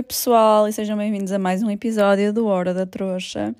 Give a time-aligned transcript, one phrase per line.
[0.00, 3.54] Oi pessoal e sejam bem-vindos a mais um episódio do Hora da Trouxa.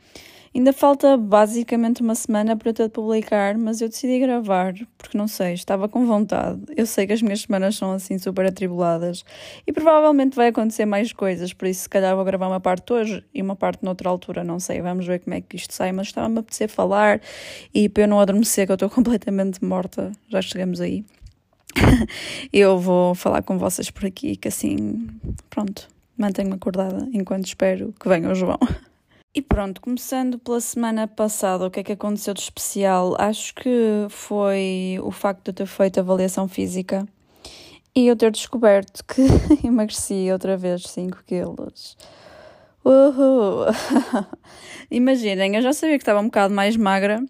[0.55, 5.19] Ainda falta basicamente uma semana para eu ter de publicar, mas eu decidi gravar porque
[5.19, 6.63] não sei, estava com vontade.
[6.75, 9.23] Eu sei que as minhas semanas são assim super atribuladas
[9.67, 13.23] e provavelmente vai acontecer mais coisas, por isso se calhar vou gravar uma parte hoje
[13.35, 16.07] e uma parte noutra altura, não sei, vamos ver como é que isto sai, mas
[16.07, 17.21] estava-me a apetecer falar
[17.75, 21.05] e para eu não adormecer que eu estou completamente morta, já chegamos aí.
[22.51, 25.07] eu vou falar com vocês por aqui, que assim,
[25.51, 25.87] pronto,
[26.21, 28.59] mantenho-me acordada enquanto espero que venha o João.
[29.33, 33.15] E pronto, começando pela semana passada, o que é que aconteceu de especial?
[33.17, 37.07] Acho que foi o facto de eu ter feito avaliação física
[37.95, 39.23] e eu ter descoberto que
[39.65, 41.97] emagreci outra vez 5 quilos.
[42.85, 43.67] Uhul!
[44.91, 47.25] Imaginem, eu já sabia que estava um bocado mais magra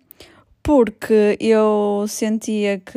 [0.70, 2.96] porque eu sentia que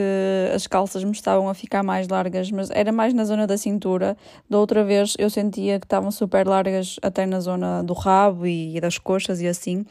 [0.54, 4.16] as calças me estavam a ficar mais largas, mas era mais na zona da cintura.
[4.48, 8.80] Da outra vez eu sentia que estavam super largas até na zona do rabo e
[8.80, 9.84] das coxas e assim.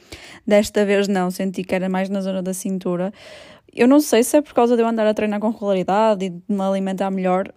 [0.47, 3.13] Desta vez não, senti que era mais na zona da cintura.
[3.75, 6.31] Eu não sei se é por causa de eu andar a treinar com regularidade e
[6.31, 7.53] de me alimentar melhor.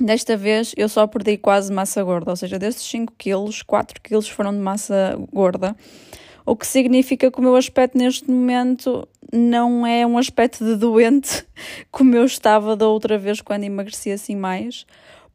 [0.00, 4.30] Desta vez eu só perdi quase massa gorda, ou seja, desses 5 quilos, 4 quilos
[4.30, 5.76] foram de massa gorda
[6.48, 11.46] o que significa que o meu aspecto neste momento não é um aspecto de doente
[11.92, 14.86] como eu estava da outra vez quando emagreci assim mais,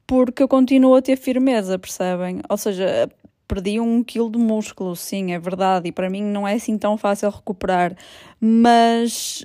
[0.08, 2.42] porque eu continuo a ter firmeza, percebem?
[2.50, 3.08] Ou seja,
[3.48, 6.98] perdi um quilo de músculo, sim, é verdade, e para mim não é assim tão
[6.98, 7.96] fácil recuperar,
[8.42, 9.44] mas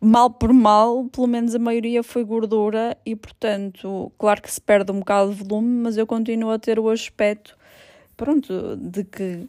[0.00, 4.90] mal por mal, pelo menos a maioria foi gordura e, portanto, claro que se perde
[4.90, 7.56] um bocado de volume, mas eu continuo a ter o aspecto,
[8.16, 9.48] pronto, de que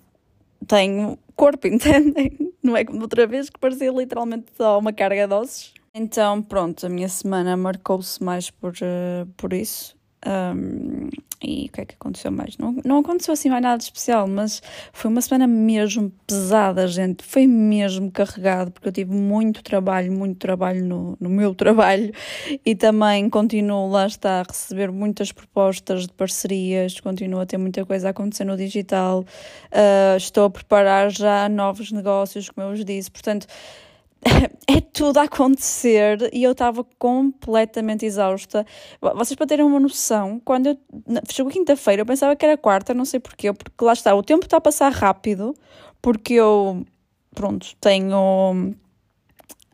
[0.66, 2.54] tenho corpo, entendem?
[2.64, 5.74] Não é como outra vez que parecia literalmente só uma carga de ossos.
[5.94, 9.97] Então, pronto, a minha semana marcou-se mais por, uh, por isso.
[10.26, 11.10] Um,
[11.44, 12.58] e o que é que aconteceu mais?
[12.58, 17.24] Não, não aconteceu assim mais nada de especial, mas foi uma semana mesmo pesada, gente.
[17.24, 22.12] Foi mesmo carregado, porque eu tive muito trabalho, muito trabalho no, no meu trabalho
[22.66, 27.86] e também continuo, lá está, a receber muitas propostas de parcerias, continuo a ter muita
[27.86, 29.24] coisa a acontecer no digital.
[29.72, 33.12] Uh, estou a preparar já novos negócios, como eu vos disse.
[33.12, 33.46] Portanto,
[34.68, 38.66] é tudo a acontecer e eu estava completamente exausta.
[39.02, 40.78] Vocês para terem uma noção, quando eu
[41.30, 44.46] chegou quinta-feira, eu pensava que era quarta, não sei porquê, porque lá está, o tempo
[44.46, 45.54] está a passar rápido,
[46.02, 46.86] porque eu,
[47.34, 48.76] pronto, tenho.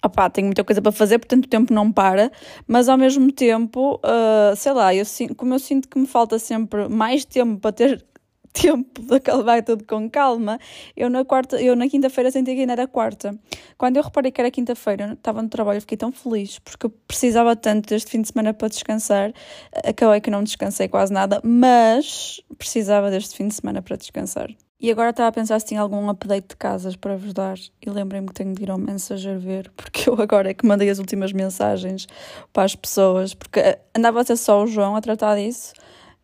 [0.05, 2.29] Opá, tenho muita coisa para fazer, portanto o tempo não para,
[2.67, 5.05] mas ao mesmo tempo, uh, sei lá, eu,
[5.37, 8.05] como eu sinto que me falta sempre mais tempo para ter
[8.63, 10.59] tempo de acabar tudo com calma,
[10.95, 13.37] eu na quarta, eu na quinta-feira senti que ainda era quarta.
[13.77, 17.55] Quando eu reparei que era quinta-feira, estava no trabalho, fiquei tão feliz porque eu precisava
[17.55, 19.33] tanto deste fim de semana para descansar.
[19.83, 24.49] Acabei que não descansei quase nada, mas precisava deste fim de semana para descansar.
[24.79, 27.89] E agora estava a pensar se tinha algum update de casas para vos dar e
[27.89, 30.99] lembrei-me que tenho de ir ao Messenger ver, porque eu agora é que mandei as
[30.99, 32.05] últimas mensagens
[32.51, 35.73] para as pessoas, porque andava a ser só o João a tratar disso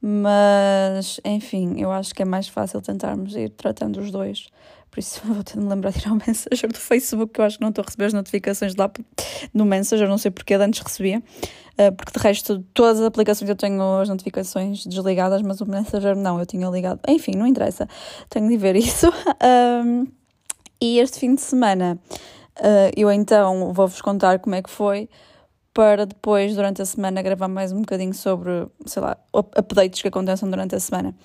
[0.01, 4.47] mas, enfim, eu acho que é mais fácil tentarmos ir tratando os dois.
[4.89, 7.45] Por isso vou ter de me lembrar de ir ao Messenger do Facebook, que eu
[7.45, 8.91] acho que não estou a receber as notificações lá
[9.53, 11.21] no Messenger, não sei porque antes recebia.
[11.79, 16.15] Uh, porque de resto, todas as aplicações eu tenho as notificações desligadas, mas o Messenger
[16.15, 16.99] não, eu tinha ligado.
[17.07, 17.87] Enfim, não interessa,
[18.29, 19.07] tenho de ver isso.
[19.43, 20.07] Um,
[20.81, 21.99] e este fim de semana
[22.59, 25.09] uh, eu então vou-vos contar como é que foi
[25.79, 30.49] para depois, durante a semana, gravar mais um bocadinho sobre, sei lá, updates que aconteçam
[30.49, 31.15] durante a semana.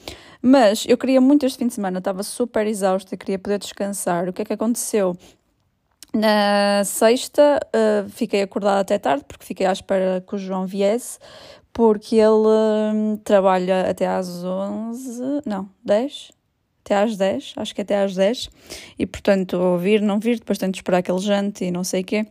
[0.41, 4.29] Mas eu queria muito este fim de semana, estava super exausta, queria poder descansar.
[4.29, 5.17] O que é que aconteceu?
[6.15, 11.19] Na sexta uh, fiquei acordada até tarde, porque fiquei à espera que o João viesse,
[11.73, 16.31] porque ele uh, trabalha até às 11, não, 10?
[16.85, 18.51] Até às 10, acho que até às 10,
[18.99, 22.03] e portanto vir, não vir, depois tenho de esperar que ele jante e não sei
[22.03, 22.27] o quê,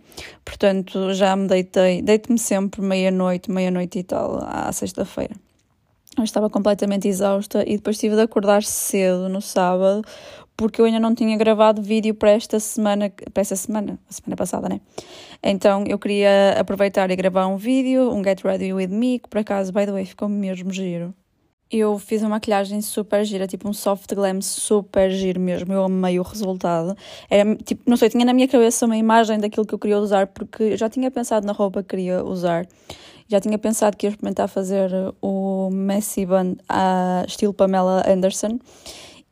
[0.45, 5.35] portanto já me deitei, deito-me sempre meia-noite, meia-noite e tal, à sexta-feira.
[6.15, 10.03] Eu estava completamente exausta e depois tive de acordar cedo no sábado,
[10.55, 14.35] porque eu ainda não tinha gravado vídeo para esta semana, para esta semana, a semana
[14.35, 14.79] passada, né?
[15.41, 19.39] Então eu queria aproveitar e gravar um vídeo, um Get Ready With Me, que por
[19.39, 21.15] acaso, by the way, ficou mesmo giro
[21.79, 25.73] eu fiz uma maquilhagem super gira, tipo um soft glam super giro mesmo.
[25.73, 26.95] Eu amei o resultado.
[27.29, 30.27] Era tipo, não sei, tinha na minha cabeça uma imagem daquilo que eu queria usar,
[30.27, 32.67] porque eu já tinha pensado na roupa que queria usar.
[33.27, 34.91] Já tinha pensado que ia experimentar fazer
[35.21, 38.59] o Messy Bun a estilo Pamela Anderson.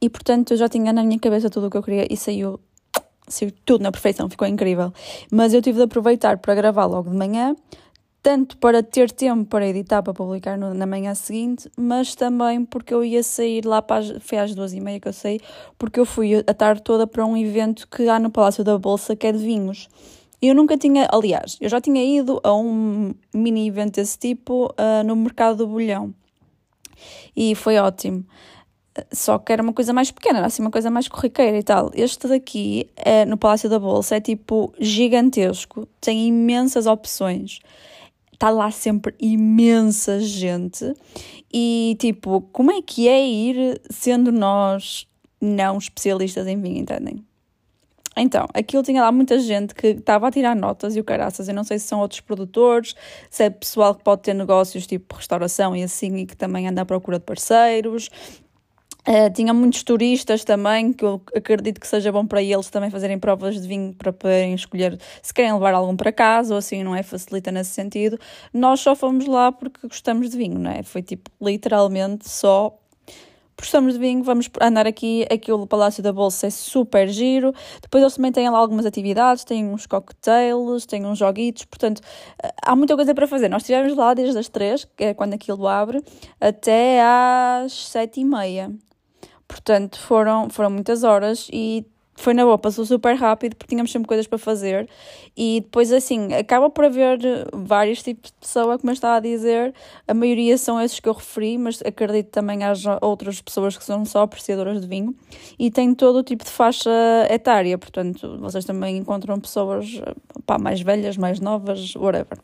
[0.02, 2.60] E portanto eu já tinha na minha cabeça tudo o que eu queria e saiu,
[3.28, 4.92] saiu tudo na perfeição, ficou incrível.
[5.32, 7.56] Mas eu tive de aproveitar para gravar logo de manhã
[8.22, 12.94] tanto para ter tempo para editar, para publicar no, na manhã seguinte, mas também porque
[12.94, 15.40] eu ia sair lá para as, foi às duas e meia que eu saí,
[15.78, 19.16] porque eu fui a tarde toda para um evento que há no Palácio da Bolsa,
[19.16, 19.90] que é de vinhos.
[20.42, 25.04] Eu nunca tinha, aliás, eu já tinha ido a um mini evento desse tipo uh,
[25.06, 26.14] no Mercado do Bolhão
[27.36, 28.26] e foi ótimo.
[29.12, 31.92] Só que era uma coisa mais pequena, era assim uma coisa mais corriqueira e tal.
[31.94, 37.62] Este daqui, é, no Palácio da Bolsa, é tipo gigantesco, tem imensas opções
[38.42, 40.96] está lá sempre imensa gente
[41.54, 45.08] e tipo, como é que é ir sendo nós
[45.40, 47.24] não especialistas em vinho, entendem?
[48.18, 51.48] Então, aquilo tinha lá muita gente que estava a tirar notas e o caraças.
[51.48, 52.96] Eu não sei se são outros produtores,
[53.30, 56.82] se é pessoal que pode ter negócios tipo restauração e assim e que também anda
[56.82, 58.10] à procura de parceiros,
[59.08, 63.18] Uh, tinha muitos turistas também, que eu acredito que seja bom para eles também fazerem
[63.18, 66.96] provas de vinho para poderem escolher se querem levar algum para casa ou assim, não
[66.96, 67.02] é?
[67.02, 68.20] Facilita nesse sentido.
[68.54, 70.84] Nós só fomos lá porque gostamos de vinho, não é?
[70.84, 72.78] Foi tipo literalmente só
[73.58, 78.02] gostamos de vinho, vamos andar aqui, aqui o Palácio da Bolsa é super giro, depois
[78.02, 82.02] eles também têm lá algumas atividades, têm uns cocktails, têm uns joguitos, portanto
[82.44, 83.50] eh, há muita coisa para fazer.
[83.50, 86.04] Nós estivemos lá desde as três, que é quando aquilo abre,
[86.40, 88.72] até às sete e meia.
[89.52, 94.08] Portanto, foram, foram muitas horas e foi na boa, passou super rápido porque tínhamos sempre
[94.08, 94.88] coisas para fazer.
[95.36, 97.20] E depois assim, acaba por haver
[97.52, 99.74] vários tipos de pessoa, como eu estava a dizer,
[100.08, 104.06] a maioria são esses que eu referi, mas acredito também haja outras pessoas que são
[104.06, 105.14] só apreciadoras de vinho
[105.60, 106.90] e tem todo o tipo de faixa
[107.30, 110.02] etária, portanto vocês também encontram pessoas
[110.46, 112.38] pá, mais velhas, mais novas, whatever.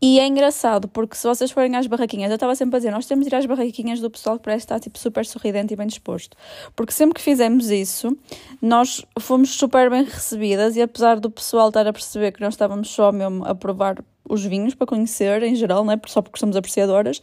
[0.00, 3.06] E é engraçado, porque se vocês forem às barraquinhas, eu estava sempre a dizer, nós
[3.06, 5.86] temos de ir às barraquinhas do pessoal que parece estar tipo, super sorridente e bem
[5.86, 6.36] disposto.
[6.76, 8.16] Porque sempre que fizemos isso,
[8.60, 12.90] nós fomos super bem recebidas e apesar do pessoal estar a perceber que nós estávamos
[12.90, 13.96] só mesmo a provar
[14.28, 16.00] os vinhos para conhecer em geral, né?
[16.06, 17.20] só porque somos apreciadoras,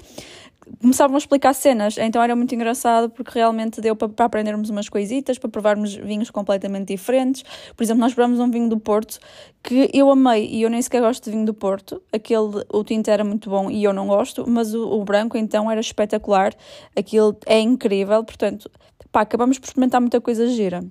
[0.80, 4.88] começavam a explicar cenas, então era muito engraçado porque realmente deu para, para aprendermos umas
[4.88, 7.44] coisitas, para provarmos vinhos completamente diferentes.
[7.75, 9.19] Por exemplo, nós provamos um vinho do Porto
[9.63, 12.01] que eu amei e eu nem sequer gosto de vinho do Porto.
[12.13, 15.69] Aquele, o tinto era muito bom e eu não gosto, mas o, o branco então
[15.69, 16.54] era espetacular.
[16.95, 18.69] Aquilo é incrível, portanto,
[19.12, 20.83] pá, acabamos por experimentar muita coisa gira.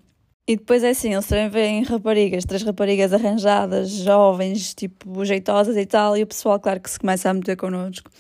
[0.47, 5.87] E depois é assim, eles também veem raparigas, três raparigas arranjadas, jovens, tipo, jeitosas e
[5.87, 8.11] tal, e o pessoal, claro, que se começa a meter connosco.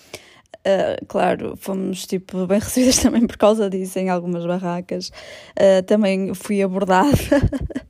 [0.61, 5.09] Uh, claro, fomos tipo bem recebidas também por causa disso em algumas barracas.
[5.59, 7.11] Uh, também fui abordada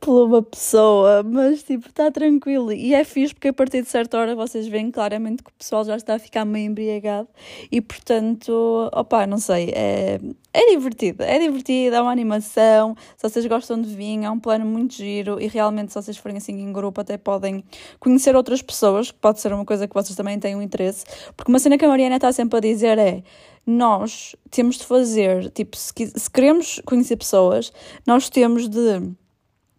[0.00, 2.72] por uma pessoa, mas tipo, está tranquilo.
[2.72, 5.84] E é fixe porque a partir de certa hora vocês veem claramente que o pessoal
[5.84, 7.28] já está a ficar meio embriagado
[7.70, 10.20] e portanto, opá, não sei, é,
[10.52, 12.96] é divertido, é divertido, é uma animação.
[13.16, 16.38] Se vocês gostam de vinho, é um plano muito giro e realmente, se vocês forem
[16.38, 17.64] assim em grupo, até podem
[17.98, 21.04] conhecer outras pessoas, que pode ser uma coisa que vocês também tenham interesse.
[21.36, 23.22] Porque uma cena que a Mariana está sempre a dizer é
[23.66, 27.72] nós temos de fazer, tipo, se, se queremos conhecer pessoas,
[28.06, 29.12] nós temos de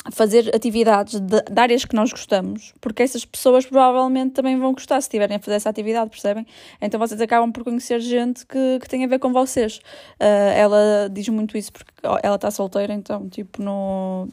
[0.09, 4.99] fazer atividades de, de, áreas que nós gostamos, porque essas pessoas provavelmente também vão gostar
[4.99, 6.45] se estiverem a fazer essa atividade, percebem?
[6.81, 9.77] Então vocês acabam por conhecer gente que, que tem a ver com vocês.
[10.19, 11.91] Uh, ela diz muito isso porque
[12.23, 14.27] ela está solteira, então, tipo, no.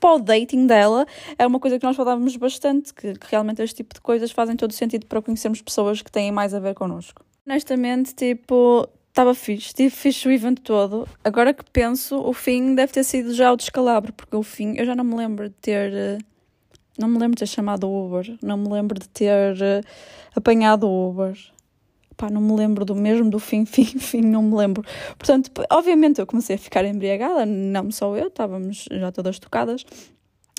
[0.00, 1.06] Para o dating dela,
[1.38, 4.54] é uma coisa que nós falávamos bastante, que, que realmente este tipo de coisas fazem
[4.54, 7.24] todo sentido para conhecermos pessoas que têm mais a ver connosco.
[7.46, 11.06] Honestamente, tipo, estava fixe, tive fixe o evento todo.
[11.22, 14.86] Agora que penso, o fim deve ter sido já o descalabro, porque o fim eu
[14.86, 15.92] já não me lembro de ter.
[15.92, 16.18] Eh,
[16.98, 19.86] não me lembro de ter chamado o Uber, não me lembro de ter uh,
[20.36, 21.38] apanhado o Uber.
[22.16, 24.84] Pá, não me lembro do mesmo, do fim, fim, fim, não me lembro.
[25.18, 29.84] Portanto, obviamente eu comecei a ficar embriagada, não só eu, estávamos já todas tocadas.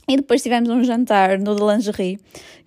[0.07, 2.19] E depois tivemos um jantar no de lingerie,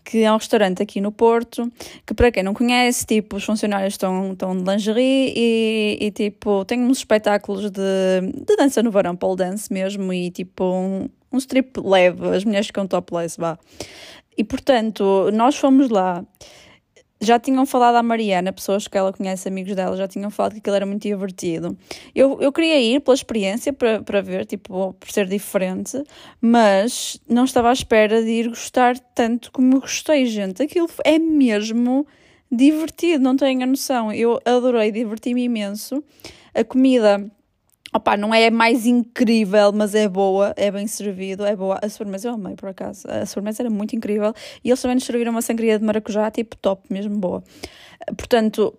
[0.06, 1.70] que é um restaurante aqui no Porto,
[2.06, 6.64] que para quem não conhece, tipo, os funcionários estão, estão de lingerie e, e tipo,
[6.64, 7.80] tem uns espetáculos de,
[8.46, 12.68] de dança no verão, pole dance mesmo, e tipo, um, um strip leve, as mulheres
[12.68, 13.58] ficam topless, vá.
[14.38, 16.24] E portanto, nós fomos lá
[17.20, 20.58] já tinham falado à Mariana, pessoas que ela conhece, amigos dela, já tinham falado que
[20.58, 21.76] aquilo era muito divertido.
[22.14, 26.02] Eu, eu queria ir pela experiência para, para ver, tipo, por ser diferente,
[26.40, 30.62] mas não estava à espera de ir gostar tanto como gostei, gente.
[30.62, 32.06] Aquilo é mesmo
[32.50, 34.12] divertido, não tenho a noção.
[34.12, 36.02] Eu adorei, diverti-me imenso.
[36.54, 37.30] A comida
[38.18, 41.78] Não é mais incrível, mas é boa, é bem servido, é boa.
[41.82, 43.08] A sobremesa eu amei, por acaso.
[43.08, 44.32] A sobremesa era muito incrível.
[44.64, 47.42] E eles também nos serviram uma sangria de maracujá, tipo top, mesmo boa.
[48.16, 48.74] Portanto,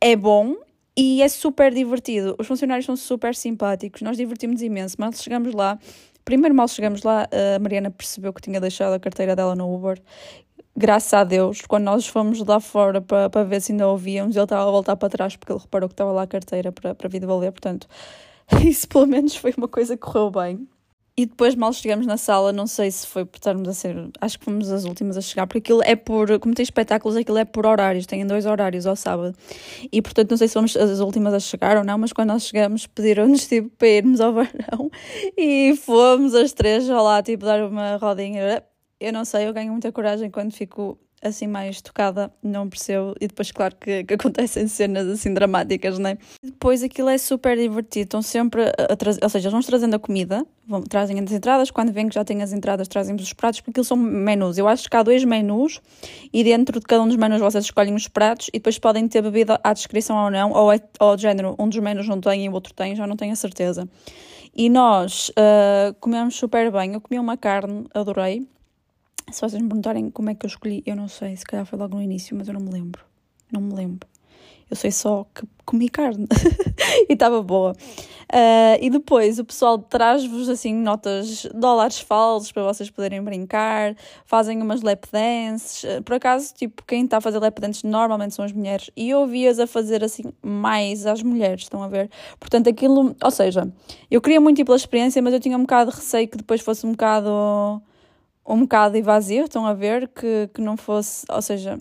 [0.00, 0.56] é bom
[0.96, 2.36] e é super divertido.
[2.38, 4.96] Os funcionários são super simpáticos, nós divertimos imenso.
[4.98, 5.78] Mas chegamos lá,
[6.24, 10.00] primeiro mal chegamos lá, a Mariana percebeu que tinha deixado a carteira dela no Uber
[10.76, 14.44] graças a Deus, quando nós fomos lá fora para, para ver se ainda ouvíamos, ele
[14.44, 17.08] estava a voltar para trás porque ele reparou que estava lá a carteira para, para
[17.08, 17.86] vir devolver, portanto,
[18.64, 20.68] isso pelo menos foi uma coisa que correu bem.
[21.16, 23.94] E depois, mal chegamos na sala, não sei se foi por estarmos a ser.
[24.22, 26.38] Acho que fomos as últimas a chegar, porque aquilo é por.
[26.38, 29.36] Como tem espetáculos, aquilo é por horários, tem dois horários ao sábado.
[29.92, 32.44] E portanto, não sei se fomos as últimas a chegar ou não, mas quando nós
[32.44, 34.90] chegamos, pediram-nos tipo, para irmos ao varão
[35.36, 38.62] e fomos as três lá, tipo, dar uma rodinha.
[38.98, 43.14] Eu não sei, eu ganho muita coragem quando fico assim mais tocada, não percebo.
[43.20, 46.16] E depois, claro, que, que acontecem cenas assim dramáticas, né?
[46.42, 49.94] E depois aquilo é super divertido, estão sempre a trazer, ou seja, eles vão trazendo
[49.94, 53.32] a comida, vão, trazem as entradas, quando vêm que já têm as entradas, trazem os
[53.32, 54.56] pratos, porque aquilo são menus.
[54.56, 55.80] Eu acho que há dois menus
[56.32, 59.22] e dentro de cada um dos menus vocês escolhem os pratos e depois podem ter
[59.22, 62.46] bebida à descrição ou não, ou, é, ou de género, um dos menus não tem
[62.46, 63.88] e o outro tem, já não tenho a certeza.
[64.54, 66.94] E nós uh, comemos super bem.
[66.94, 68.46] Eu comi uma carne, adorei
[69.30, 71.78] se vocês me perguntarem como é que eu escolhi, eu não sei, se calhar foi
[71.78, 73.04] logo no início, mas eu não me lembro.
[73.52, 74.08] Não me lembro.
[74.70, 76.26] Eu sei só que comi carne
[77.10, 77.72] e estava boa.
[78.32, 84.62] Uh, e depois o pessoal traz-vos assim notas, dólares falsos para vocês poderem brincar, fazem
[84.62, 85.82] umas lap dances.
[85.82, 89.10] Uh, por acaso, tipo, quem está a fazer lap dances normalmente são as mulheres e
[89.10, 92.08] eu ouvi-as a fazer assim mais às mulheres, estão a ver?
[92.38, 93.68] Portanto, aquilo, ou seja,
[94.08, 96.60] eu queria muito ir pela experiência, mas eu tinha um bocado de receio que depois
[96.60, 97.82] fosse um bocado
[98.54, 100.08] um bocado invasivo, estão a ver?
[100.08, 101.78] Que, que não fosse, ou seja,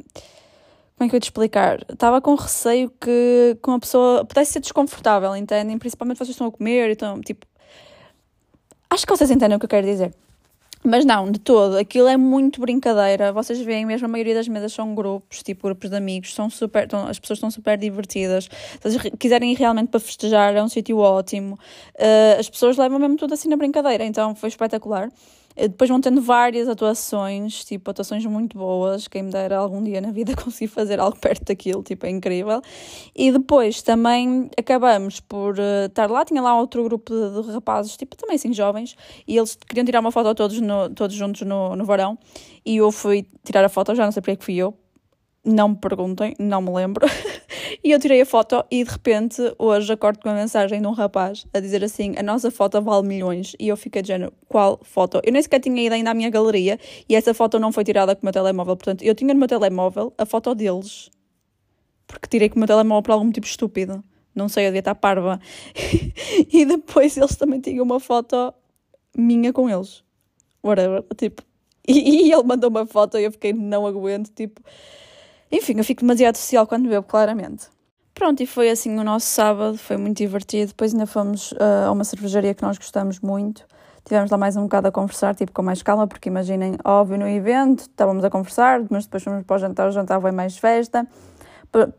[0.97, 1.79] como é que eu te explicar?
[1.89, 5.77] Estava com receio que, que uma pessoa pudesse ser desconfortável, entendem?
[5.77, 7.47] Principalmente vocês estão a comer, então, tipo.
[8.89, 10.13] Acho que vocês entendem o que eu quero dizer.
[10.83, 13.33] Mas não, de todo, aquilo é muito brincadeira.
[13.33, 16.87] Vocês veem mesmo, a maioria das mesas são grupos, tipo grupos de amigos, são super,
[17.07, 18.49] as pessoas estão super divertidas.
[18.81, 21.59] Se vocês quiserem ir realmente para festejar, é um sítio ótimo.
[21.95, 25.09] Uh, as pessoas levam mesmo tudo assim na brincadeira, então foi espetacular.
[25.59, 29.09] Eh, depois vão tendo várias atuações, tipo, atuações muito boas.
[29.09, 32.61] Quem me dera algum dia na vida conseguir fazer algo perto daquilo, tipo, é incrível.
[33.13, 36.23] E depois também acabamos por uh, estar lá.
[36.23, 38.95] Tinha lá outro grupo de, de, rapazes, tipo, também assim jovens,
[39.27, 42.17] e eles queriam tirar uma foto todos, no, todos juntos no, no varão.
[42.65, 44.73] E eu fui tirar a foto, já não sei porque é que fui eu,
[45.43, 47.05] não me perguntem, não me lembro.
[47.83, 50.91] e eu tirei a foto e de repente hoje acordo com uma mensagem de um
[50.91, 53.55] rapaz a dizer assim: a nossa foto vale milhões.
[53.59, 55.19] E eu fiquei de género, qual foto?
[55.23, 58.15] Eu nem sequer tinha ido ainda à minha galeria e essa foto não foi tirada
[58.15, 58.75] com o meu telemóvel.
[58.75, 61.09] Portanto, eu tinha no meu telemóvel a foto deles.
[62.07, 64.03] Porque tirei com o meu telemóvel por algum motivo estúpido.
[64.33, 65.39] Não sei, eu devia estar parva.
[66.51, 68.53] e depois eles também tinham uma foto
[69.15, 70.03] minha com eles.
[70.63, 71.03] Whatever.
[71.17, 71.43] Tipo.
[71.87, 74.31] E, e ele mandou uma foto e eu fiquei, não aguento.
[74.33, 74.61] Tipo
[75.51, 77.67] enfim, eu fico demasiado social quando bebo, claramente.
[78.13, 80.67] Pronto, e foi assim o nosso sábado, foi muito divertido.
[80.67, 83.65] Depois ainda fomos uh, a uma cervejaria que nós gostamos muito.
[84.03, 87.27] Tivemos lá mais um bocado a conversar, tipo, com mais calma, porque imaginem, óbvio, no
[87.27, 91.07] evento, estávamos a conversar, mas depois fomos para o jantar, o jantar foi mais festa.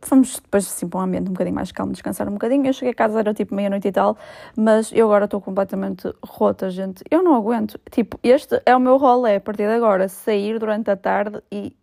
[0.02, 2.66] Fomos depois assim para um ambiente um bocadinho mais calmo, descansar um bocadinho.
[2.66, 4.18] Eu cheguei a casa, era tipo meia-noite e tal,
[4.56, 7.04] mas eu agora estou completamente rota, gente.
[7.08, 7.78] Eu não aguento.
[7.90, 11.76] Tipo, este é o meu rolê a partir de agora, sair durante a tarde e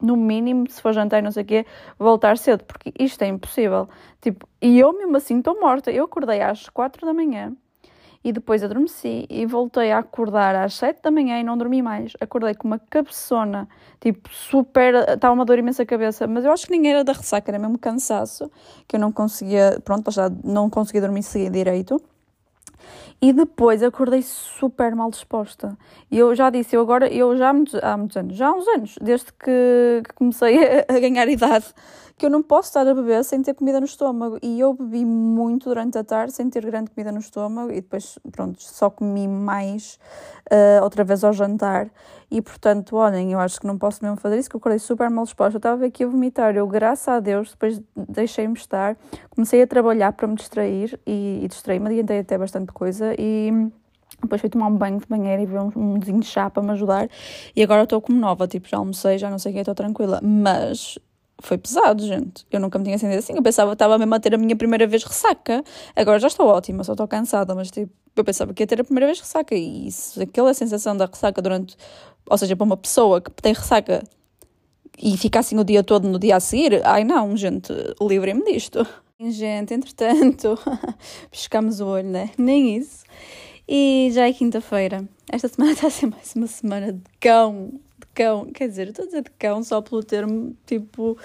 [0.00, 1.66] no mínimo, se for jantar e não sei o quê,
[1.98, 3.88] voltar cedo, porque isto é impossível.
[4.20, 5.90] Tipo, e eu mesmo assim estou morta.
[5.90, 7.52] Eu acordei às quatro da manhã
[8.26, 12.12] e depois adormeci e voltei a acordar às sete da manhã e não dormi mais.
[12.20, 13.68] Acordei com uma cabeçona,
[14.00, 14.94] tipo, super.
[15.10, 17.58] Estava uma dor imensa a cabeça, mas eu acho que ninguém era da ressaca, era
[17.58, 18.50] mesmo cansaço,
[18.88, 21.22] que eu não conseguia, pronto, já não conseguia dormir
[21.52, 22.02] direito.
[23.20, 25.76] E depois acordei super mal disposta.
[26.10, 28.52] E eu já disse, eu agora, eu já há muitos, há muitos anos, já há
[28.52, 30.58] uns anos, desde que, comecei
[30.88, 31.66] a, a ganhar idade,
[32.18, 34.38] que eu não posso estar a beber sem ter comida no estômago.
[34.42, 38.18] E eu bebi muito durante a tarde sem ter grande comida no estômago e depois,
[38.32, 39.98] pronto, só comi mais
[40.50, 41.90] uh, outra vez ao jantar.
[42.30, 45.10] E portanto, olhem, eu acho que não posso mesmo fazer isso, que eu acordei super
[45.10, 45.56] mal disposta.
[45.56, 46.56] Eu estava aqui a vomitar.
[46.56, 48.96] Eu, graças a Deus, depois deixei-me estar,
[49.30, 53.70] comecei a trabalhar para me distrair e, e distraí-me, adiantei até bastante coisa e.
[54.22, 56.70] Depois fui tomar um banho de banheiro e ver um, um de chá para me
[56.70, 57.08] ajudar.
[57.54, 60.20] E agora estou como nova, tipo, já almocei, já não sei o que, estou tranquila.
[60.22, 60.98] Mas
[61.40, 62.46] foi pesado, gente.
[62.50, 63.34] Eu nunca me tinha sentido assim.
[63.34, 65.62] Eu pensava que estava mesmo a ter a minha primeira vez ressaca.
[65.94, 68.84] Agora já estou ótima, só estou cansada, mas tipo, eu pensava que ia ter a
[68.84, 69.54] primeira vez ressaca.
[69.54, 71.76] E isso, aquela sensação da ressaca durante.
[72.28, 74.02] Ou seja, para uma pessoa que tem ressaca
[74.98, 78.86] e fica assim o dia todo no dia a seguir, ai não, gente, livrem-me disto.
[79.18, 80.58] Gente, entretanto,
[81.30, 82.30] piscamos o olho, né?
[82.36, 83.04] Nem isso.
[83.66, 85.08] E já é quinta-feira.
[85.32, 87.80] Esta semana está a ser mais uma semana de cão
[88.16, 88.46] cão.
[88.46, 91.16] Quer dizer, estou a dizer de cão só pelo termo tipo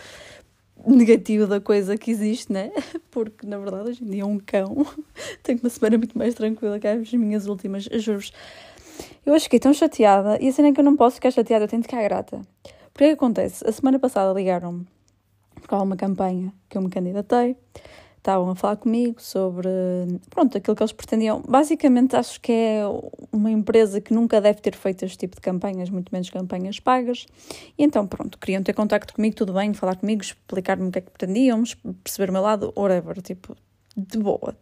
[0.85, 2.71] negativo da coisa que existe, né?
[3.09, 4.85] Porque na verdade hoje em dia é um cão.
[5.41, 8.33] Tenho uma semana muito mais tranquila que as minhas últimas, juro-vos.
[9.25, 11.65] Eu acho que tão chateada e a cena é que eu não posso ficar chateada,
[11.65, 12.41] eu tenho de ficar grata.
[12.93, 13.67] Porque é que acontece?
[13.67, 14.85] A semana passada ligaram-me
[15.75, 17.55] há uma campanha que eu me candidatei,
[18.17, 19.69] estavam a falar comigo sobre,
[20.29, 21.41] pronto, aquilo que eles pretendiam.
[21.47, 22.83] Basicamente, acho que é
[23.31, 27.25] uma empresa que nunca deve ter feito este tipo de campanhas, muito menos campanhas pagas.
[27.77, 31.01] E então, pronto, queriam ter contacto comigo, tudo bem, falar comigo, explicar-me o que é
[31.01, 31.63] que pretendiam,
[32.03, 33.55] perceber o meu lado, whatever, tipo,
[33.97, 34.55] de boa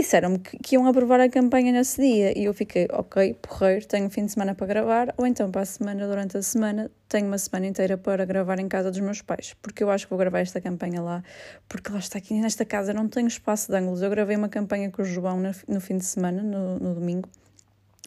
[0.00, 4.08] disseram-me que, que, iam aprovar a campanha nesse dia e eu fiquei, ok, porreiro, tenho
[4.10, 7.38] fim de semana para gravar, ou então para a semana, durante a semana, tenho uma
[7.38, 10.40] semana inteira para gravar em casa dos meus pais, porque eu acho que vou gravar
[10.40, 11.22] esta campanha lá,
[11.68, 14.02] porque lá está aqui nesta casa não tenho espaço de ângulos.
[14.02, 17.28] Eu gravei uma campanha com o João no, no fim de semana, no, no domingo.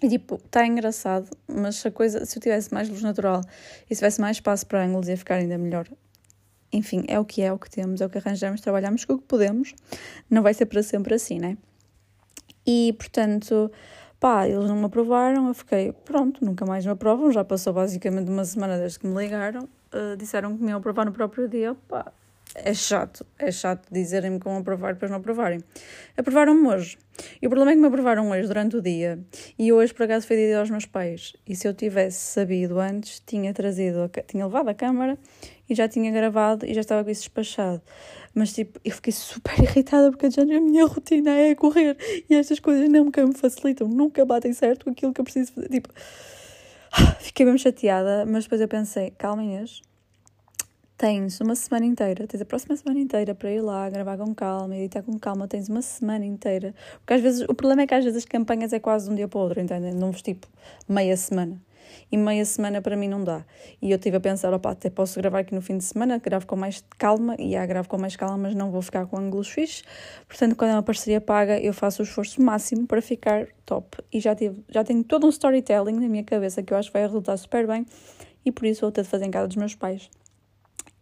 [0.02, 3.42] E tipo, está engraçado, mas a coisa, se eu tivesse mais luz natural
[3.90, 5.88] e se tivesse mais espaço para ângulos ia ficar ainda melhor
[6.72, 9.14] enfim, é o que é, é o que temos, é o que arranjamos, trabalhamos com
[9.14, 9.74] o que podemos.
[10.30, 11.58] Não vai ser para sempre assim, né?
[12.68, 13.72] E, portanto,
[14.20, 18.30] pá, eles não me aprovaram, eu fiquei, pronto, nunca mais me aprovam, já passou basicamente
[18.30, 21.76] uma semana desde que me ligaram, uh, disseram que me iam aprovar no próprio dia,
[21.88, 22.12] pá,
[22.56, 25.64] é chato, é chato dizerem-me que vão aprovar depois não aprovarem.
[26.16, 26.98] Aprovaram-me hoje.
[27.42, 29.20] E o problema é que me aprovaram hoje durante o dia.
[29.58, 31.34] E hoje, por acaso, foi dia aos meus pais.
[31.48, 35.18] E se eu tivesse sabido antes, tinha trazido, tinha levado a câmara
[35.70, 37.82] e já tinha gravado e já estava com isso despachado.
[38.38, 41.98] Mas tipo, eu fiquei super irritada porque já a minha rotina é correr
[42.30, 45.70] e estas coisas nunca me facilitam, nunca batem certo com aquilo que eu preciso fazer.
[45.70, 45.90] Tipo,
[47.20, 49.82] fiquei mesmo chateada, mas depois eu pensei, calma Inês,
[50.96, 54.76] tens uma semana inteira, tens a próxima semana inteira para ir lá, gravar com calma,
[54.76, 56.76] editar com calma, tens uma semana inteira.
[57.00, 59.16] Porque às vezes, o problema é que às vezes as campanhas é quase de um
[59.16, 59.96] dia para o outro, entendem?
[59.96, 60.48] Não vos tipo
[60.88, 61.60] meia semana
[62.12, 63.46] e meia semana para mim não dá.
[63.82, 66.46] E eu estive a pensar, opa, até posso gravar aqui no fim de semana, gravo
[66.46, 69.50] com mais calma, e há gravo com mais calma, mas não vou ficar com ângulos
[69.50, 69.84] fixos.
[70.28, 73.98] Portanto, quando é uma parceria paga, eu faço o esforço máximo para ficar top.
[74.12, 76.94] E já, tive, já tenho todo um storytelling na minha cabeça que eu acho que
[76.94, 77.86] vai resultar super bem,
[78.46, 80.10] e por isso vou ter de fazer em casa dos meus pais.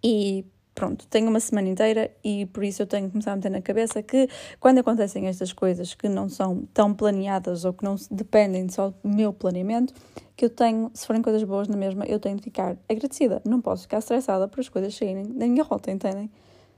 [0.04, 0.46] E
[0.76, 3.62] pronto, tenho uma semana inteira e por isso eu tenho que começar a meter na
[3.62, 4.30] cabeça que
[4.60, 8.98] quando acontecem estas coisas que não são tão planeadas ou que não dependem só do
[9.04, 9.94] meu planeamento,
[10.36, 13.42] que eu tenho, se forem coisas boas na mesma, eu tenho de ficar agradecida.
[13.46, 16.30] Não posso ficar estressada por as coisas saírem da minha rota, entendem?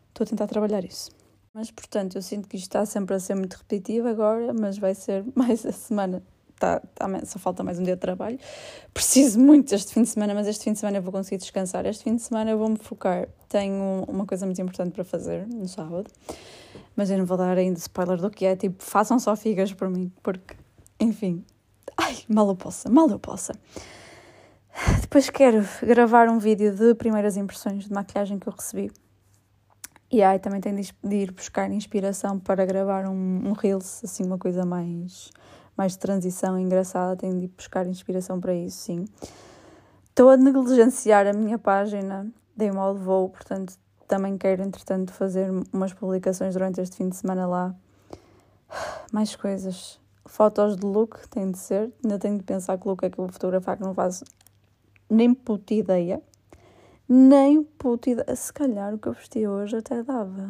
[0.09, 1.09] Estou a tentar trabalhar isso.
[1.53, 4.93] Mas, portanto, eu sinto que isto está sempre a ser muito repetitivo agora, mas vai
[4.93, 6.21] ser mais a semana
[6.59, 8.39] tá, tá, só falta mais um dia de trabalho.
[8.93, 11.85] Preciso muito este fim de semana, mas este fim de semana eu vou conseguir descansar.
[11.85, 13.27] Este fim de semana eu vou me focar.
[13.47, 16.09] Tenho uma coisa muito importante para fazer no sábado,
[16.95, 18.55] mas eu não vou dar ainda spoiler do que é.
[18.55, 20.55] Tipo, façam só figas por mim, porque,
[20.99, 21.45] enfim,
[21.97, 23.53] ai, mal eu possa, mal eu possa.
[25.01, 28.91] Depois quero gravar um vídeo de primeiras impressões de maquilhagem que eu recebi.
[30.09, 34.37] E aí também tenho de ir buscar inspiração para gravar um, um Reels, assim, uma
[34.37, 35.31] coisa mais
[35.77, 39.05] mais de transição engraçada, tenho de ir buscar inspiração para isso, sim.
[40.09, 45.51] Estou a negligenciar a minha página, dei mal de voo, portanto também quero, entretanto, fazer
[45.73, 47.75] umas publicações durante este fim de semana lá.
[49.11, 49.99] Mais coisas.
[50.25, 51.91] Fotos de look, tem de ser.
[52.03, 54.23] Ainda tenho de pensar que look é que eu vou fotografar, que não faço
[55.09, 56.21] nem puta ideia.
[57.07, 58.35] Nem puta ideia.
[58.35, 60.49] Se calhar o que eu vesti hoje até dava.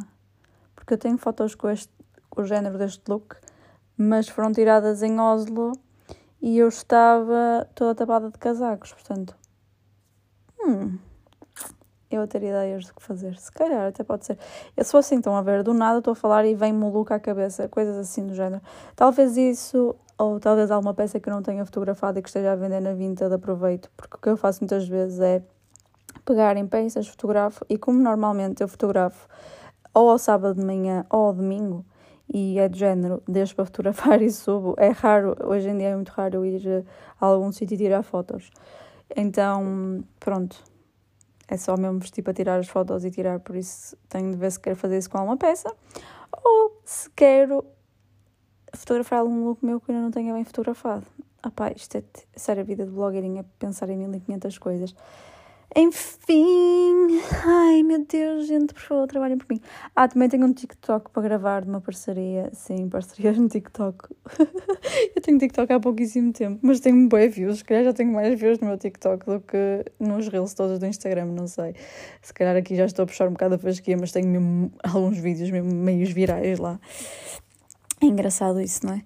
[0.76, 1.92] Porque eu tenho fotos com, este,
[2.30, 3.38] com o género deste look
[3.98, 5.72] mas foram tiradas em Oslo
[6.42, 9.36] e eu estava toda tapada de casacos, portanto.
[10.64, 10.98] Hum,
[12.10, 13.38] eu a ideias do que fazer.
[13.38, 14.38] Se calhar até pode ser.
[14.76, 17.68] Eu sou assim, estão a ver, do nada estou a falar e vem-me à cabeça,
[17.68, 18.62] coisas assim do género.
[18.96, 22.56] Talvez isso, ou talvez alguma peça que eu não tenha fotografado e que esteja a
[22.56, 25.44] vender na vinta de aproveito, porque o que eu faço muitas vezes é
[26.24, 29.28] pegar em peças, fotografo e como normalmente eu fotografo
[29.94, 31.86] ou ao sábado de manhã ou ao domingo
[32.34, 34.76] e é de género, deixo para fotografar e subo.
[34.78, 36.86] É raro, hoje em dia é muito raro eu ir
[37.20, 38.52] a algum sítio e tirar fotos.
[39.16, 40.62] Então, pronto,
[41.48, 44.52] é só mesmo vestir para tirar as fotos e tirar, por isso tenho de ver
[44.52, 45.74] se quero fazer isso com alguma peça
[46.44, 47.63] ou se quero
[48.74, 51.06] fotografar algum look meu que ainda não tenha bem fotografado.
[51.42, 52.04] Ah isto é
[52.36, 54.96] sério, a vida de blogueirinha, pensar em 1500 coisas.
[55.76, 59.62] Enfim, ai meu Deus, gente, por favor, trabalhem por mim.
[59.96, 62.50] Ah, também tenho um TikTok para gravar de uma parceria.
[62.54, 64.08] Sim, parcerias no TikTok.
[65.16, 67.60] eu tenho TikTok há pouquíssimo tempo, mas tenho bem views.
[67.60, 70.86] Se calhar já tenho mais views no meu TikTok do que nos reels todos do
[70.86, 71.76] Instagram, não sei.
[72.22, 75.18] Se calhar aqui já estou a puxar um bocado a fasquia, mas tenho mesmo alguns
[75.18, 76.80] vídeos mesmo meios virais lá.
[78.02, 79.02] É engraçado isso, não é?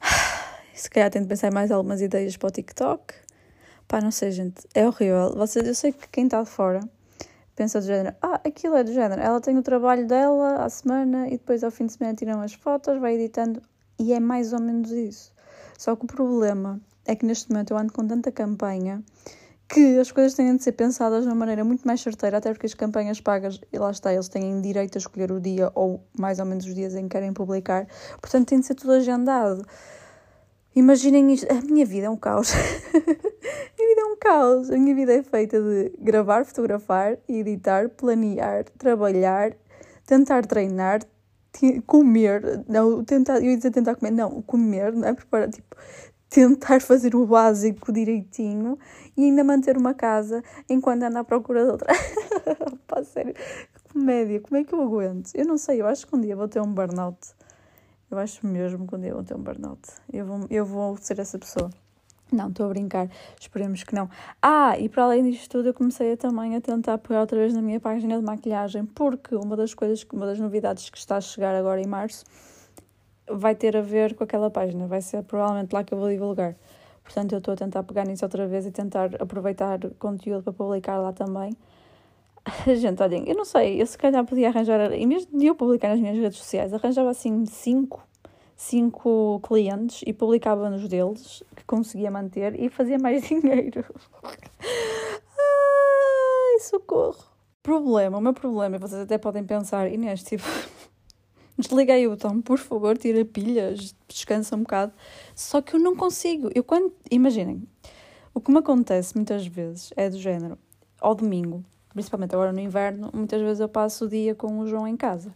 [0.72, 3.27] Se calhar tenho de pensar mais algumas ideias para o TikTok.
[3.88, 5.34] Pá, não sei, gente, é horrível.
[5.34, 6.80] Vocês, eu sei que quem está de fora
[7.56, 11.26] pensa do género, ah, aquilo é do género, ela tem o trabalho dela à semana
[11.26, 13.62] e depois ao fim de semana tiram as fotos, vai editando
[13.98, 15.32] e é mais ou menos isso.
[15.76, 19.02] Só que o problema é que neste momento eu ando com tanta campanha
[19.68, 22.66] que as coisas têm de ser pensadas de uma maneira muito mais certeira, até porque
[22.66, 26.38] as campanhas pagas, e lá está, eles têm direito a escolher o dia ou mais
[26.38, 27.86] ou menos os dias em que querem publicar,
[28.20, 29.66] portanto tem de ser tudo agendado.
[30.78, 32.52] Imaginem isto, a minha vida é um caos.
[32.54, 32.98] a
[33.76, 34.70] minha vida é um caos.
[34.70, 39.56] A minha vida é feita de gravar, fotografar, editar, planear, trabalhar,
[40.06, 41.00] tentar treinar,
[41.84, 45.14] comer, não, tentar, eu ia dizer tentar comer, não, comer, não é?
[45.14, 45.74] Preparar, tipo,
[46.30, 48.78] tentar fazer o básico direitinho
[49.16, 51.92] e ainda manter uma casa enquanto anda à procura de outra.
[52.86, 53.34] Pá, sério,
[53.92, 55.32] comédia, como é que eu aguento?
[55.34, 57.18] Eu não sei, eu acho que um dia vou ter um burnout.
[58.10, 59.80] Eu acho mesmo que um dia vou ter um burnout.
[60.12, 61.70] Eu vou, eu vou ser essa pessoa.
[62.30, 64.08] Não, estou a brincar, esperemos que não.
[64.42, 67.54] Ah, e para além disto tudo, eu comecei a, também a tentar pegar outra vez
[67.54, 71.20] na minha página de maquilhagem, porque uma das coisas, uma das novidades que está a
[71.22, 72.24] chegar agora em março
[73.30, 76.54] vai ter a ver com aquela página, vai ser provavelmente lá que eu vou divulgar.
[77.02, 80.98] Portanto, eu estou a tentar pegar nisso outra vez e tentar aproveitar conteúdo para publicar
[80.98, 81.56] lá também.
[82.76, 85.88] Gente, olhem, eu não sei, eu se calhar podia arranjar, em vez de eu publicar
[85.88, 88.06] nas minhas redes sociais, arranjava assim cinco,
[88.56, 93.84] cinco clientes e publicava nos deles, que conseguia manter e fazia mais dinheiro.
[95.38, 97.26] Ai, socorro.
[97.62, 100.44] Problema, o meu problema, e vocês até podem pensar, Inês, tipo,
[101.58, 104.92] desliga aí o botão, por favor, tira pilhas, descansa um bocado.
[105.34, 106.48] Só que eu não consigo.
[106.54, 106.94] Eu quando.
[107.10, 107.68] Imaginem,
[108.32, 110.56] o que me acontece muitas vezes é do género,
[111.00, 111.62] ao domingo,
[111.98, 115.34] principalmente agora no inverno, muitas vezes eu passo o dia com o João em casa.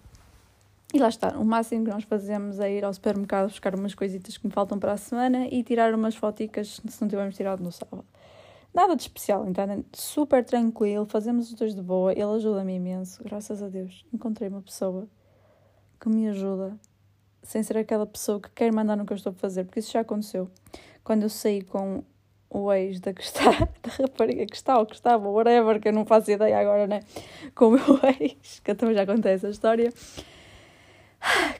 [0.94, 4.36] E lá está, o máximo que nós fazemos é ir ao supermercado buscar umas coisitas
[4.36, 7.72] que me faltam para a semana e tirar umas foticas se não tivermos tirado no
[7.72, 8.04] sábado.
[8.72, 9.84] Nada de especial, entendem?
[9.92, 14.06] Super tranquilo, fazemos os dois de boa, ele ajuda-me imenso, graças a Deus.
[14.14, 15.08] Encontrei uma pessoa
[16.00, 16.78] que me ajuda,
[17.42, 19.90] sem ser aquela pessoa que quer mandar no que eu estou a fazer, porque isso
[19.90, 20.48] já aconteceu.
[21.02, 22.04] Quando eu saí com
[22.48, 25.92] o ex da que está, da rapariga que está ou que estava, whatever, que eu
[25.92, 27.00] não faço ideia agora, né?
[27.54, 29.92] Com o meu ex, que também já contei essa história.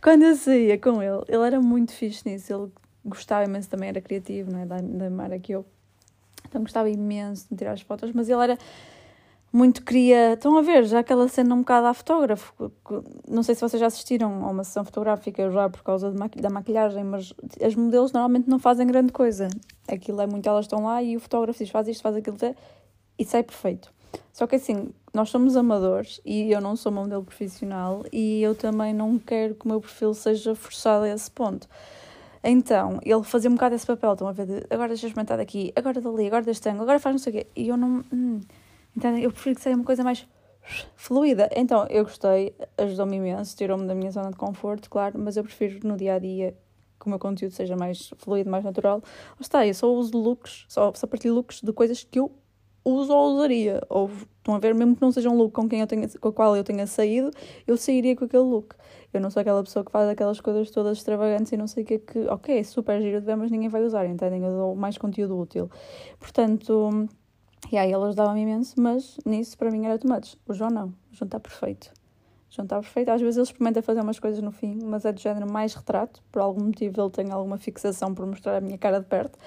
[0.02, 2.72] Quando eu saía com ele, ele era muito fixe nisso, ele
[3.04, 4.66] gostava imenso, também era criativo, né?
[4.66, 5.64] Da, da Mara que eu.
[6.48, 8.58] Então gostava imenso de tirar as fotos, mas ele era
[9.52, 10.32] muito queria.
[10.32, 12.72] Estão a ver, já aquela cena um bocado a fotógrafo.
[13.28, 16.48] Não sei se vocês já assistiram a uma sessão fotográfica já por causa maqui da
[16.48, 19.48] maquilhagem, mas as modelos normalmente não fazem grande coisa.
[19.86, 22.36] Aquilo é muito, elas estão lá e o fotógrafo diz faz isto, faz aquilo,
[23.18, 23.92] e sai perfeito.
[24.32, 28.54] Só que assim, nós somos amadores e eu não sou uma modelo profissional e eu
[28.54, 31.68] também não quero que o meu perfil seja forçado a esse ponto.
[32.42, 35.36] Então, ele fazia um bocado esse papel, estão a ver, de, agora deixa eu experimentar
[35.36, 37.46] daqui, agora dali, agora deste ângulo, agora faz não sei o quê.
[37.54, 38.04] E eu não.
[38.12, 38.40] Hum,
[38.96, 40.26] então eu prefiro que seja uma coisa mais
[40.94, 41.48] fluida.
[41.55, 45.87] Então eu gostei, ajudou-me imenso, tirou-me da minha zona de conforto, claro, mas eu prefiro
[45.87, 46.57] no dia a dia
[47.00, 49.02] que o meu conteúdo seja mais fluido, mais natural.
[49.31, 52.31] Lá está, eu só uso looks, só, só partilho looks de coisas que eu
[52.85, 53.81] uso ou usaria.
[53.88, 56.28] Ou estão a ver, mesmo que não seja um look com, quem eu tenha, com
[56.28, 57.31] o qual eu tenha saído,
[57.66, 58.74] eu sairia com aquele look.
[59.12, 61.87] Eu não sou aquela pessoa que faz aquelas coisas todas extravagantes e não sei o
[61.87, 64.42] que é que, ok, é super giro de ver, mas ninguém vai usar, entendem?
[64.44, 65.68] Eu dou mais conteúdo útil.
[66.18, 67.09] Portanto
[67.70, 70.37] e aí ele ajudava-me imenso, mas nisso para mim era tomates.
[70.46, 70.88] O João não.
[70.88, 71.92] O João está perfeito.
[72.51, 73.11] O João está perfeito.
[73.11, 76.22] Às vezes ele experimenta fazer umas coisas no fim, mas é do género mais retrato.
[76.31, 79.38] Por algum motivo ele tem alguma fixação por mostrar a minha cara de perto.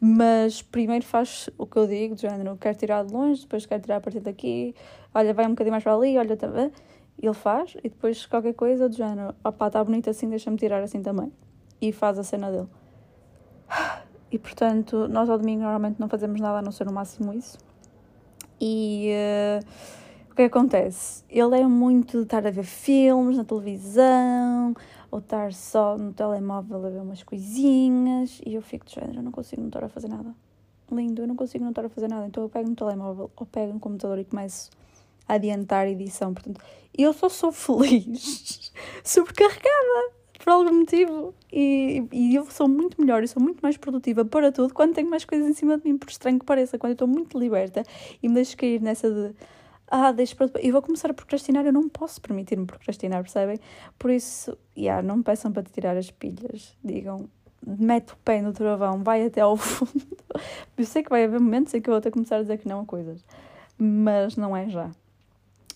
[0.00, 3.82] Mas primeiro faz o que eu digo, do género, quero tirar de longe, depois quero
[3.82, 4.74] tirar a partir daqui.
[5.14, 6.72] Olha, vai um bocadinho mais para ali, olha também.
[7.20, 11.02] Ele faz e depois qualquer coisa do género, opá, está bonito assim, deixa-me tirar assim
[11.02, 11.30] também.
[11.82, 12.68] E faz a cena dele.
[14.34, 17.56] E portanto, nós ao domingo normalmente não fazemos nada a não ser no máximo isso.
[18.60, 19.12] E
[19.62, 19.64] uh,
[20.28, 21.22] o que acontece?
[21.30, 24.74] Ele é muito de estar a ver filmes na televisão
[25.08, 29.22] ou estar só no telemóvel a ver umas coisinhas e eu fico de género, eu
[29.22, 30.34] não consigo não estar a fazer nada.
[30.90, 32.26] Lindo, eu não consigo não estar a fazer nada.
[32.26, 34.68] Então eu pego no telemóvel ou pego no computador e começo
[35.28, 36.34] a adiantar a edição.
[36.34, 36.60] Portanto,
[36.92, 38.72] eu só sou feliz
[39.04, 41.34] sobrecarregada por algum motivo.
[41.50, 45.08] E, e eu sou muito melhor, eu sou muito mais produtiva para tudo quando tenho
[45.08, 47.82] mais coisas em cima de mim, por estranho que pareça, quando eu estou muito liberta
[48.22, 49.34] e me deixo cair nessa de
[49.88, 50.50] ah, deixo para.
[50.60, 53.58] Eu vou começar a procrastinar, eu não posso permitir-me procrastinar, percebem?
[53.98, 56.76] Por isso, yeah, não me peçam para tirar as pilhas.
[56.82, 57.28] Digam,
[57.66, 60.04] mete o pé no travão, vai até ao fundo.
[60.76, 62.58] Eu sei que vai haver momentos em que eu vou ter que começar a dizer
[62.58, 63.24] que não a coisas,
[63.78, 64.90] mas não é já.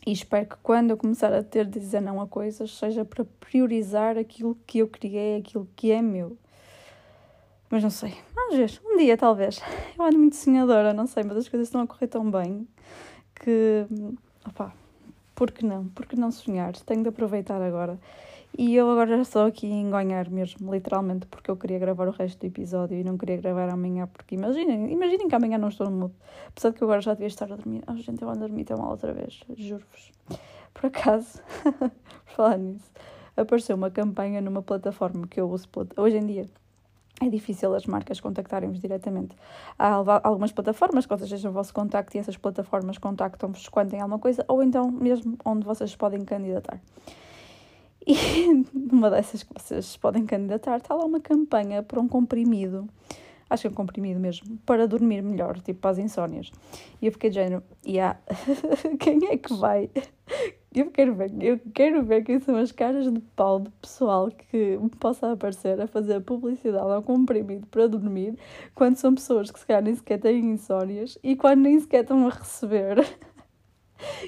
[0.09, 3.27] E espero que quando eu começar a ter de dizer não a coisas, seja para
[3.39, 6.35] priorizar aquilo que eu criei, aquilo que é meu.
[7.69, 8.15] Mas não sei.
[8.35, 8.81] Vamos ver.
[8.87, 9.61] Um dia, talvez.
[9.99, 12.67] Eu ando muito sonhadora, não sei, mas as coisas estão a correr tão bem
[13.35, 13.85] que.
[14.47, 14.73] opá,
[15.35, 15.85] Por que não?
[15.89, 16.73] Por que não sonhar?
[16.75, 18.01] Tenho de aproveitar agora.
[18.61, 22.41] E eu agora estou aqui a engonhar mesmo, literalmente, porque eu queria gravar o resto
[22.41, 25.97] do episódio e não queria gravar amanhã, porque imaginem, imaginem que amanhã não estou no
[25.97, 26.15] mudo.
[26.49, 27.85] Apesar de que eu agora já devia estar a dormir.
[27.87, 30.11] Oh, gente, eu ando a dormir tão mal outra vez, juro-vos.
[30.75, 31.41] Por acaso,
[31.71, 32.91] por falar nisso,
[33.37, 36.47] apareceu uma campanha numa plataforma que eu uso hoje em dia
[37.21, 39.37] é difícil as marcas contactarem-vos diretamente.
[39.79, 39.93] Há
[40.25, 44.19] algumas plataformas que vocês deixam o vosso contacto e essas plataformas contactam-vos quando têm alguma
[44.19, 46.81] coisa, ou então mesmo onde vocês podem candidatar.
[48.09, 52.89] E numa dessas que vocês podem candidatar, está lá uma campanha para um comprimido,
[53.51, 56.51] acho que é um comprimido mesmo, para dormir melhor, tipo para as insónias.
[57.03, 58.19] E eu fiquei de género, yeah,
[58.99, 59.91] quem é que vai
[60.75, 64.77] eu quero ver, eu quero ver quem são as caras de pau de pessoal que
[64.77, 68.39] me possa aparecer a fazer publicidade ao comprimido para dormir,
[68.75, 72.27] quando são pessoas que se calhar nem sequer têm insónias e quando nem sequer estão
[72.27, 72.99] a receber.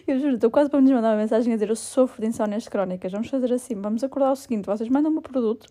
[0.06, 2.66] Eu juro, estou quase para me mandar uma mensagem a dizer eu sofro de insónias
[2.68, 3.12] crónicas.
[3.12, 5.66] Vamos fazer assim, vamos acordar o seguinte, vocês mandam-me o produto,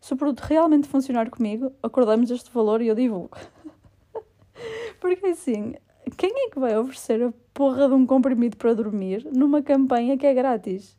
[0.00, 3.36] se o produto realmente funcionar comigo, acordamos este valor e eu divulgo.
[5.00, 5.74] Porque assim,
[6.16, 10.26] quem é que vai oferecer a porra de um comprimido para dormir numa campanha que
[10.26, 10.96] é grátis?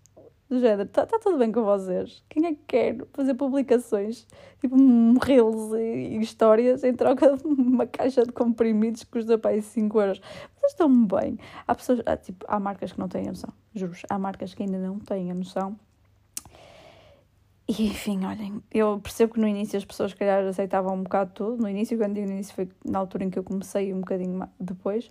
[0.51, 2.21] Do género, está tá tudo bem com vocês?
[2.27, 4.27] Quem é que quer fazer publicações,
[4.59, 4.75] tipo
[5.23, 9.61] reels e, e histórias em troca de uma caixa de comprimidos que custa para aí
[9.61, 10.19] 5 euros?
[10.57, 11.39] Vocês estão bem.
[11.65, 14.63] Há pessoas, há, tipo, há marcas que não têm a noção, juro há marcas que
[14.63, 15.79] ainda não têm a noção
[17.65, 21.31] e enfim, olhem, eu percebo que no início as pessoas, se calhar, aceitavam um bocado
[21.33, 21.63] tudo.
[21.63, 24.45] No início, quando digo no início, foi na altura em que eu comecei, um bocadinho
[24.59, 25.09] depois,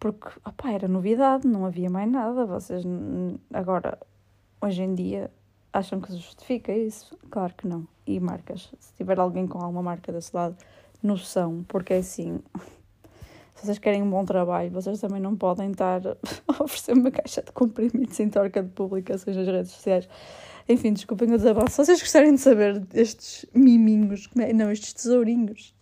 [0.00, 2.44] porque, opá, era novidade, não havia mais nada.
[2.44, 2.82] Vocês,
[3.52, 3.96] agora,
[4.62, 5.30] hoje em dia,
[5.72, 7.18] acham que se justifica isso?
[7.30, 7.86] Claro que não.
[8.06, 10.56] E marcas, se tiver alguém com alguma marca desse lado,
[11.02, 12.40] noção, porque é assim.
[13.54, 16.00] Se vocês querem um bom trabalho, vocês também não podem estar
[16.48, 20.08] a oferecer uma caixa de comprimidos em troca de publicações nas redes sociais.
[20.68, 21.70] Enfim, desculpem o desabafo.
[21.70, 24.52] Se vocês gostarem de saber destes miminhos, é?
[24.52, 25.74] não, estes tesourinhos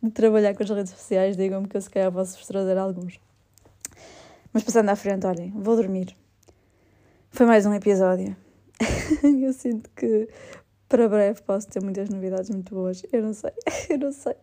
[0.00, 3.18] de trabalhar com as redes sociais, digam-me que eu se calhar posso-vos trazer alguns.
[4.52, 6.16] Mas passando à frente, olhem, vou dormir.
[7.36, 8.34] Foi mais um episódio.
[9.22, 10.26] eu sinto que
[10.88, 13.02] para breve posso ter muitas novidades muito boas.
[13.12, 13.50] Eu não sei,
[13.90, 14.34] eu não sei.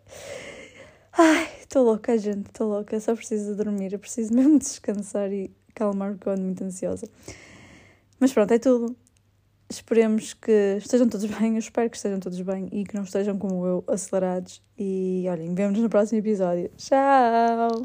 [1.12, 2.99] Ai, estou louca, gente, estou louca.
[2.99, 3.97] Só preciso de dormir.
[3.97, 7.08] Preciso mesmo descansar e calmar porque eu ando muito ansiosa.
[8.19, 8.95] Mas pronto, é tudo.
[9.67, 13.39] Esperemos que estejam todos bem, eu espero que estejam todos bem e que não estejam
[13.39, 14.62] como eu, acelerados.
[14.77, 16.69] E olhem, vemos no próximo episódio.
[16.77, 17.82] Tchau!